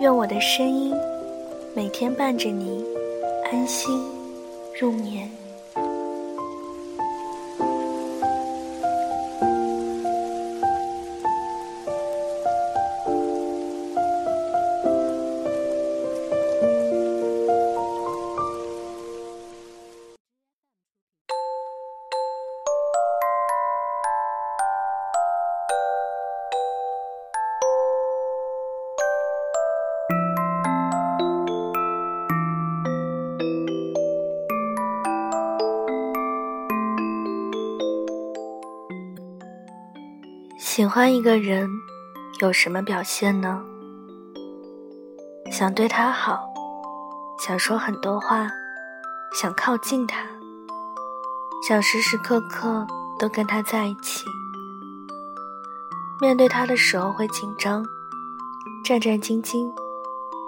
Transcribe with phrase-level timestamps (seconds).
[0.00, 0.94] 愿我的声音
[1.76, 2.82] 每天伴着你
[3.52, 4.02] 安心
[4.80, 5.39] 入眠。
[40.80, 41.68] 喜欢一个人
[42.40, 43.62] 有什么表现呢？
[45.52, 46.40] 想对他好，
[47.38, 48.48] 想说很多话，
[49.34, 50.24] 想靠近他，
[51.68, 52.86] 想时时刻刻
[53.18, 54.24] 都跟他在一起。
[56.18, 57.84] 面对他的时候会紧张，
[58.82, 59.70] 战战兢兢，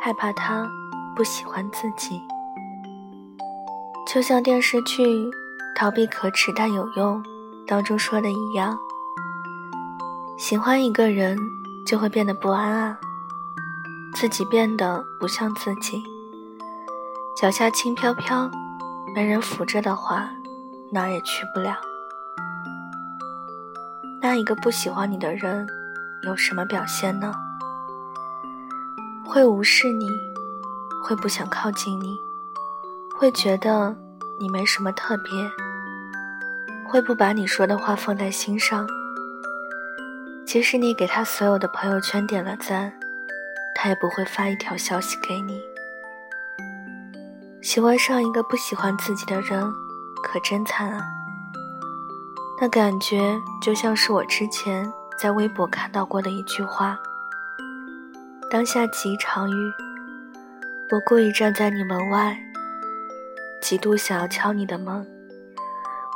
[0.00, 0.70] 害怕他
[1.16, 2.20] 不喜欢自己。
[4.06, 5.04] 就像电视剧
[5.74, 7.20] 《逃避可耻但有用》
[7.66, 8.78] 当中说的一样。
[10.40, 11.38] 喜欢一个人，
[11.84, 12.98] 就会变得不安啊，
[14.14, 16.02] 自己变得不像自己，
[17.36, 18.50] 脚下轻飘飘，
[19.14, 20.30] 没人扶着的话，
[20.90, 21.76] 哪儿也去不了。
[24.22, 25.68] 那一个不喜欢你的人，
[26.22, 27.34] 有什么表现呢？
[29.26, 30.08] 会无视你，
[31.04, 32.16] 会不想靠近你，
[33.14, 33.94] 会觉得
[34.40, 35.30] 你没什么特别，
[36.88, 38.88] 会不把你说的话放在心上。
[40.50, 42.92] 即使你给他所有的朋友圈点了赞，
[43.72, 45.62] 他也不会发一条消息给你。
[47.62, 49.72] 喜欢上一个不喜欢自己的人，
[50.24, 51.06] 可真惨啊！
[52.60, 56.98] 那感觉就像是我之前在微博看到过的一句话
[58.50, 59.72] ：“当下即场雨，
[60.90, 62.36] 我故意站在你门外，
[63.62, 65.06] 极度想要敲你的门，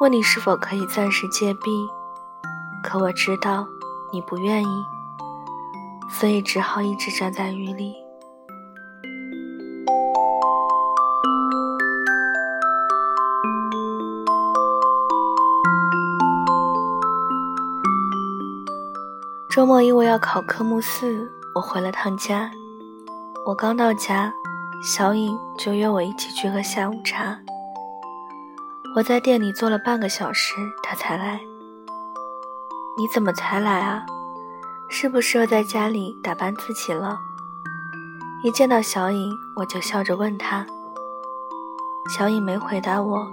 [0.00, 1.70] 问你是否可以暂时借闭，
[2.82, 3.68] 可我知道。”
[4.14, 4.86] 你不愿意，
[6.08, 7.96] 所以只好一直站在雨里。
[19.50, 22.48] 周末因为要考科目四，我回了趟家。
[23.44, 24.32] 我刚到家，
[24.94, 27.36] 小颖就约我一起去喝下午茶。
[28.94, 30.54] 我在店里坐了半个小时，
[30.84, 31.40] 她才来。
[32.96, 34.06] 你怎么才来啊？
[34.88, 37.18] 是不是又在家里打扮自己了？
[38.44, 40.64] 一见到小颖，我就笑着问她。
[42.08, 43.26] 小颖没回答我，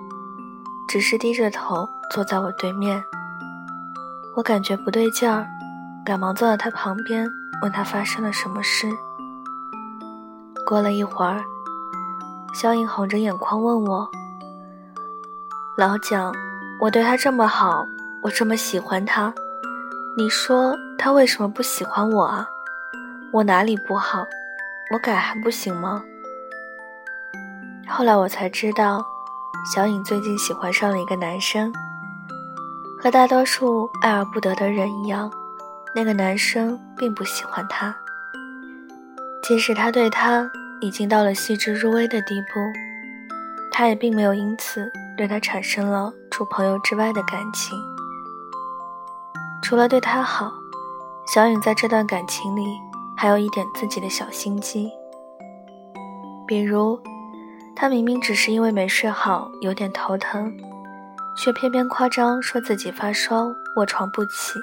[0.88, 3.04] 只是低着头坐在我对面。
[4.36, 5.46] 我感觉不对劲儿，
[6.04, 7.30] 赶忙坐到她旁边，
[7.62, 8.88] 问她发生了什么事。
[10.66, 11.44] 过了一会儿，
[12.56, 14.10] 小颖红着眼眶问我
[15.78, 16.34] ：“老蒋，
[16.80, 17.86] 我对他这么好，
[18.24, 19.32] 我这么喜欢他。”
[20.18, 22.46] 你说他为什么不喜欢我啊？
[23.32, 24.28] 我哪里不好？
[24.92, 26.04] 我改还不行吗？
[27.88, 29.06] 后来我才知道，
[29.74, 31.72] 小颖最近喜欢上了一个男生。
[33.00, 35.32] 和大多数爱而不得的人一样，
[35.96, 37.96] 那个男生并不喜欢她。
[39.42, 40.52] 即使他对她
[40.82, 42.60] 已经到了细致入微的地步，
[43.72, 47.80] 他也并没有因此对她产生了除朋友之外的感情。
[49.72, 50.52] 除了对他好，
[51.26, 52.78] 小颖在这段感情里
[53.16, 54.92] 还有一点自己的小心机。
[56.46, 57.02] 比如，
[57.74, 60.54] 她明明只是因为没睡好，有点头疼，
[61.38, 63.48] 却偏偏夸张说自己发烧，
[63.78, 64.60] 卧床不起。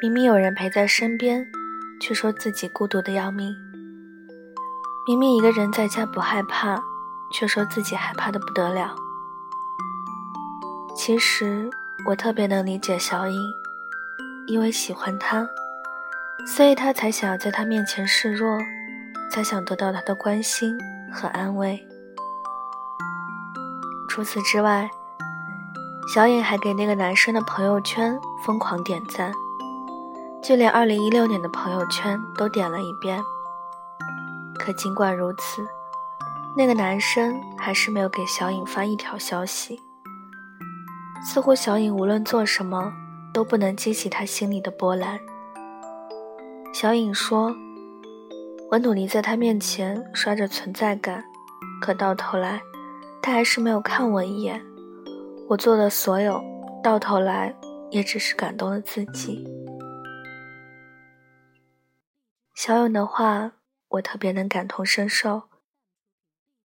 [0.00, 1.44] 明明有人陪在身边，
[2.00, 3.52] 却说自己孤独的要命。
[5.08, 6.80] 明明一个人在家不害怕，
[7.32, 8.94] 却说自己害怕的不得了。
[10.94, 11.68] 其实。
[12.06, 13.40] 我特别能理解小颖，
[14.46, 15.48] 因为喜欢他，
[16.46, 18.58] 所以他才想要在他面前示弱，
[19.30, 20.78] 才想得到他的关心
[21.12, 21.82] 和安慰。
[24.08, 24.88] 除此之外，
[26.14, 29.32] 小颖还给那个男生的朋友圈疯狂点赞，
[30.42, 33.20] 就连2016年的朋友圈都点了一遍，
[34.58, 35.66] 可尽管如此，
[36.56, 39.80] 那个男生还是没有给小颖发一条消息。
[41.24, 42.92] 似乎小颖无论做什么
[43.34, 45.18] 都不能激起他心里的波澜。
[46.72, 47.54] 小颖说
[48.70, 51.22] ：“我努力在他面前刷着存在感，
[51.82, 52.62] 可到头来，
[53.20, 54.64] 他还是没有看我一眼。
[55.48, 56.42] 我做的所有，
[56.82, 57.54] 到头来
[57.90, 59.44] 也只是感动了自己。”
[62.54, 63.54] 小勇的话，
[63.88, 65.42] 我特别能感同身受，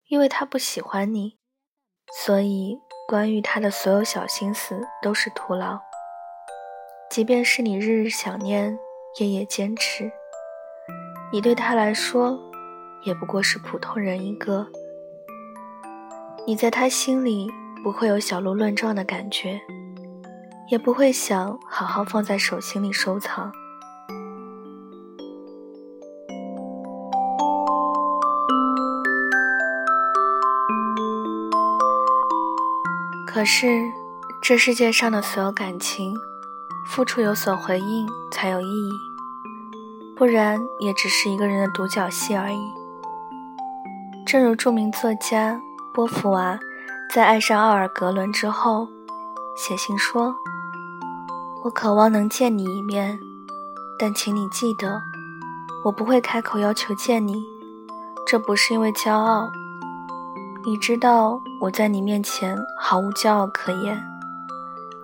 [0.06, 1.36] 因为他不喜欢你，
[2.24, 2.78] 所以
[3.08, 5.80] 关于他的所有小心思都是徒劳。
[7.10, 8.78] 即便是你日日想念，
[9.18, 10.08] 夜夜坚持，
[11.32, 12.38] 你对他来说，
[13.02, 14.64] 也不过是普通人一个。
[16.46, 17.50] 你在他心里
[17.82, 19.60] 不会有小鹿乱撞的感觉，
[20.70, 23.50] 也不会想好好放在手心里收藏。
[33.26, 33.66] 可是，
[34.40, 36.14] 这世界上的所有感情，
[36.90, 38.90] 付出有所回应才有意义，
[40.16, 42.58] 不然也只是一个人的独角戏而已。
[44.26, 45.60] 正如著名作家
[45.94, 46.58] 波伏娃
[47.14, 48.88] 在爱上奥尔格伦之后，
[49.56, 50.34] 写信说
[51.62, 53.16] ：“我渴望能见你一面，
[53.96, 55.00] 但请你记得，
[55.84, 57.40] 我不会开口要求见你，
[58.26, 59.48] 这不是因为骄傲。”
[60.66, 64.02] 你知道我在你面前毫无骄傲可言，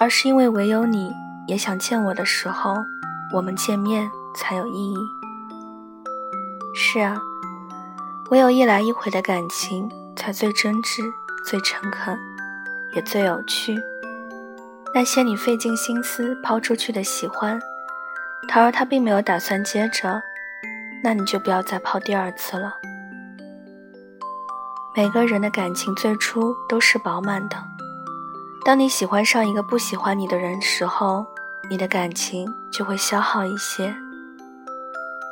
[0.01, 1.13] 而是因为唯有你
[1.47, 2.85] 也想见我的时候，
[3.33, 4.97] 我们见面才有意义。
[6.75, 7.21] 是啊，
[8.31, 11.03] 唯有一来一回的感情才最真挚、
[11.45, 12.19] 最诚恳，
[12.95, 13.79] 也最有趣。
[14.95, 17.61] 那些你费尽心思抛出去的喜欢，
[18.49, 20.21] 倘若他并没有打算接着，
[21.05, 22.75] 那你就不要再抛第二次了。
[24.97, 27.57] 每个人的感情最初都是饱满的。
[28.65, 31.27] 当你喜欢上一个不喜欢你的人时候，
[31.69, 33.95] 你的感情就会消耗一些。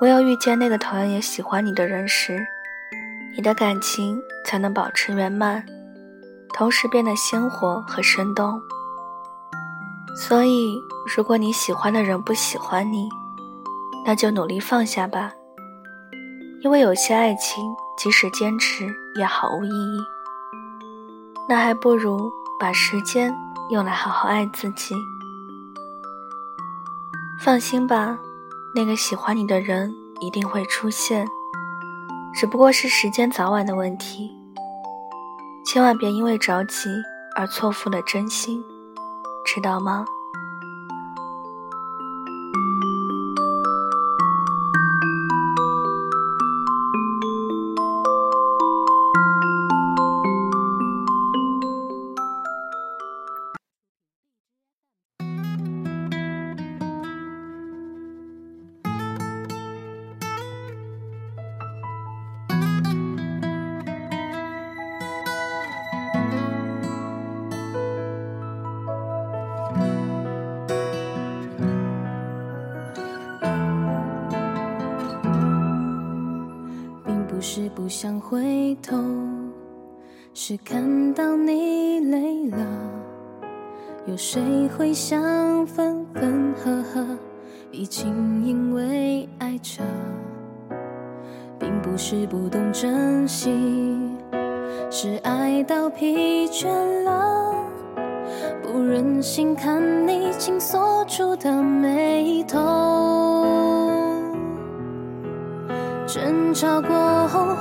[0.01, 2.45] 唯有遇见那个同样也喜欢你的人时，
[3.37, 5.65] 你的感情才能保持圆满，
[6.53, 8.61] 同时变得鲜活和生动。
[10.17, 10.79] 所以，
[11.17, 13.09] 如果你喜欢的人不喜欢你，
[14.05, 15.33] 那就努力放下吧，
[16.63, 17.65] 因为有些爱情。
[17.97, 20.05] 即使坚持也毫无意义，
[21.49, 22.29] 那还不如
[22.59, 23.33] 把时间
[23.71, 24.97] 用来好好爱自己。
[27.45, 28.19] 放心吧，
[28.75, 31.27] 那个喜欢你的人一定会出现，
[32.35, 34.35] 只不过是时间早晚的问题。
[35.67, 36.89] 千万别因为着急
[37.37, 38.65] 而错付了真心，
[39.45, 40.07] 知道吗？
[77.97, 78.97] 想回头，
[80.35, 82.59] 是看到你累了。
[84.05, 84.43] 有谁
[84.77, 87.07] 会想分分合合，
[87.71, 89.81] 已经因为爱着，
[91.57, 93.53] 并不是不懂珍惜，
[94.91, 96.67] 是爱到疲倦
[97.05, 97.55] 了，
[98.61, 102.59] 不忍心看你紧锁住的眉头。
[106.07, 107.57] 争吵过后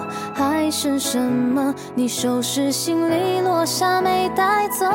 [0.73, 1.71] 剩什么？
[1.93, 4.87] 你收拾行李落下没带走，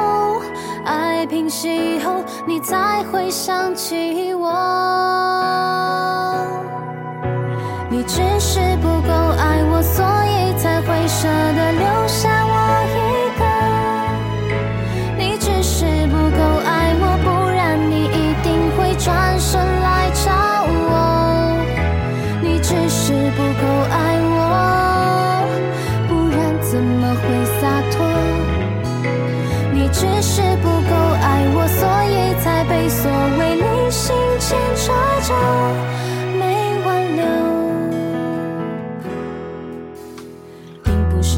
[0.84, 4.52] 爱平息后你才会想起我。
[7.88, 12.37] 你只是不够爱我，所以才会舍得留下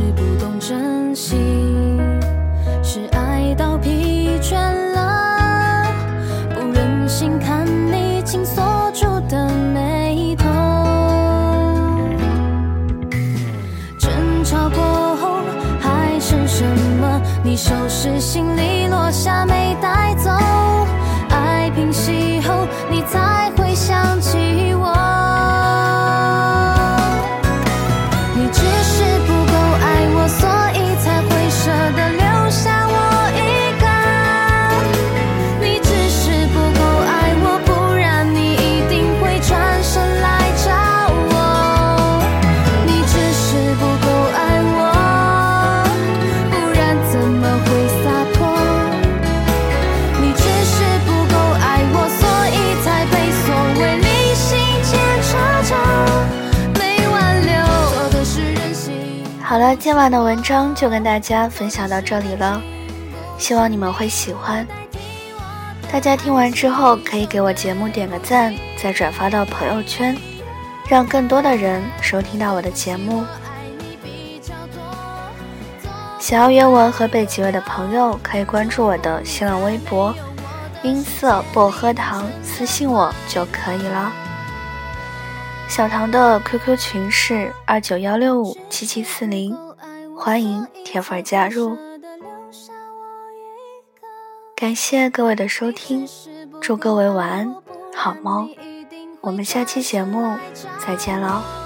[0.01, 1.37] 是不懂珍惜
[2.83, 4.55] 是爱到疲倦
[4.95, 5.85] 了
[6.55, 10.49] 不忍心看你紧锁住的眉头。
[13.99, 14.11] 争
[14.43, 15.43] 吵过后
[15.79, 16.65] 还剩什
[16.99, 17.21] 么？
[17.45, 19.60] 你收拾行李落下没
[60.01, 62.59] 晚的文章就跟大家分享到这里了，
[63.37, 64.67] 希望你们会喜欢。
[65.93, 70.17] 大家听完之后可以给我节目点个赞，再转发到朋友圈，
[70.89, 73.27] 让更多的人收听到我的节目。
[76.19, 80.15] 想要原文和背景乐的朋友，可以关注我的新浪微博
[80.83, 84.11] “音色薄荷糖”，私信我就可以了。
[85.69, 89.55] 小唐的 QQ 群是二九幺六五七七四零，
[90.23, 91.79] 欢迎铁粉加入。
[94.55, 96.07] 感谢各位的收听，
[96.61, 97.55] 祝各位晚安，
[97.95, 98.51] 好梦。
[99.23, 100.37] 我们下期节目
[100.79, 101.60] 再见喽。